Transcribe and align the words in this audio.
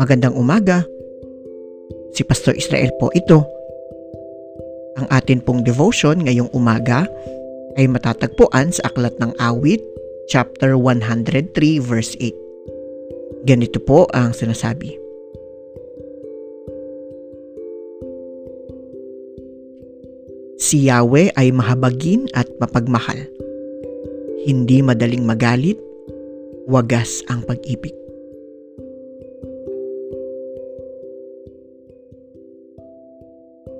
Magandang 0.00 0.32
umaga. 0.40 0.88
Si 2.16 2.24
Pastor 2.24 2.56
Israel 2.56 2.88
po 2.96 3.12
ito. 3.12 3.44
Ang 4.96 5.04
atin 5.12 5.44
pong 5.44 5.60
devotion 5.60 6.24
ngayong 6.24 6.48
umaga 6.56 7.04
ay 7.76 7.84
matatagpuan 7.84 8.72
sa 8.72 8.88
Aklat 8.88 9.12
ng 9.20 9.36
Awit, 9.36 9.84
chapter 10.32 10.80
103, 10.80 11.52
verse 11.84 12.16
8. 12.16 12.32
Ganito 13.44 13.76
po 13.84 14.08
ang 14.16 14.32
sinasabi. 14.32 15.05
Si 20.56 20.88
Yahweh 20.88 21.36
ay 21.36 21.52
mahabagin 21.52 22.32
at 22.32 22.48
mapagmahal. 22.56 23.28
Hindi 24.48 24.80
madaling 24.80 25.28
magalit, 25.28 25.76
wagas 26.64 27.20
ang 27.28 27.44
pag-ibig. 27.44 27.92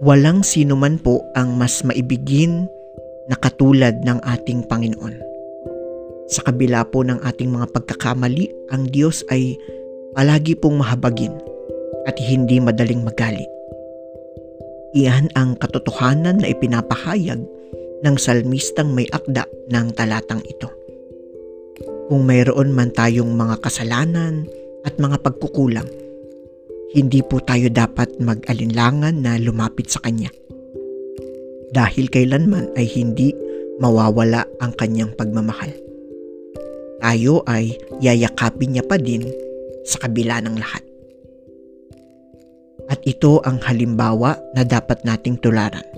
Walang 0.00 0.46
sino 0.46 0.78
man 0.78 0.96
po 1.02 1.20
ang 1.34 1.58
mas 1.58 1.82
maibigin 1.82 2.70
na 3.26 3.34
katulad 3.34 4.00
ng 4.06 4.22
ating 4.22 4.64
Panginoon. 4.70 5.18
Sa 6.30 6.46
kabila 6.46 6.86
po 6.86 7.02
ng 7.02 7.18
ating 7.26 7.50
mga 7.50 7.66
pagkakamali, 7.74 8.46
ang 8.70 8.86
Diyos 8.88 9.26
ay 9.28 9.58
palagi 10.14 10.54
pong 10.54 10.78
mahabagin 10.78 11.34
at 12.06 12.14
hindi 12.16 12.62
madaling 12.62 13.02
magalit. 13.02 13.59
Iyan 14.90 15.30
ang 15.38 15.54
katotohanan 15.54 16.42
na 16.42 16.50
ipinapahayag 16.50 17.38
ng 18.02 18.16
salmistang 18.18 18.90
may 18.90 19.06
akda 19.14 19.46
ng 19.70 19.94
talatang 19.94 20.42
ito. 20.42 20.66
Kung 22.10 22.26
mayroon 22.26 22.74
man 22.74 22.90
tayong 22.90 23.38
mga 23.38 23.62
kasalanan 23.62 24.50
at 24.82 24.98
mga 24.98 25.22
pagkukulang, 25.22 25.86
hindi 26.90 27.22
po 27.22 27.38
tayo 27.38 27.70
dapat 27.70 28.18
mag-alinlangan 28.18 29.14
na 29.14 29.38
lumapit 29.38 29.86
sa 29.86 30.02
Kanya. 30.02 30.34
Dahil 31.70 32.10
kailanman 32.10 32.74
ay 32.74 32.90
hindi 32.90 33.30
mawawala 33.78 34.42
ang 34.58 34.74
Kanyang 34.74 35.14
pagmamahal. 35.14 35.70
Tayo 36.98 37.46
ay 37.46 37.78
yayakapin 38.02 38.74
niya 38.74 38.82
pa 38.82 38.98
din 38.98 39.22
sa 39.86 40.02
kabila 40.02 40.42
ng 40.42 40.58
lahat. 40.58 40.82
At 43.00 43.08
ito 43.08 43.40
ang 43.48 43.64
halimbawa 43.64 44.36
na 44.52 44.60
dapat 44.60 45.08
nating 45.08 45.40
tularan. 45.40 45.88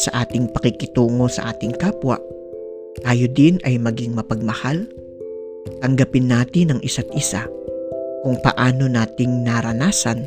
Sa 0.00 0.24
ating 0.24 0.48
pakikitungo 0.48 1.28
sa 1.28 1.52
ating 1.52 1.76
kapwa, 1.76 2.16
tayo 3.04 3.28
din 3.28 3.60
ay 3.68 3.76
maging 3.76 4.16
mapagmahal, 4.16 4.88
tanggapin 5.84 6.32
natin 6.32 6.72
ang 6.72 6.80
isa't 6.80 7.04
isa 7.12 7.44
kung 8.24 8.40
paano 8.40 8.88
nating 8.88 9.44
naranasan 9.44 10.24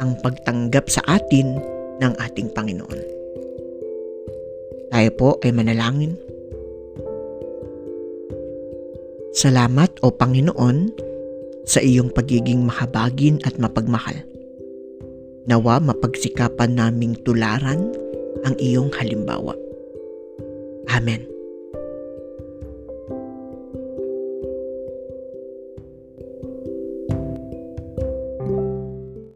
ang 0.00 0.16
pagtanggap 0.24 0.88
sa 0.88 1.04
atin 1.04 1.60
ng 2.00 2.12
ating 2.16 2.48
Panginoon. 2.56 3.00
Tayo 4.88 5.10
po 5.20 5.36
ay 5.44 5.52
manalangin. 5.52 6.16
Salamat 9.36 10.00
o 10.00 10.16
Panginoon 10.16 10.88
sa 11.68 11.84
iyong 11.84 12.08
pagiging 12.08 12.64
mahabagin 12.64 13.36
at 13.44 13.60
mapagmahal. 13.60 14.30
Nawa 15.48 15.80
mapagsikapan 15.80 16.76
naming 16.76 17.16
tularan 17.24 17.80
ang 18.44 18.54
iyong 18.60 18.92
halimbawa. 18.92 19.56
Amen. 20.92 21.39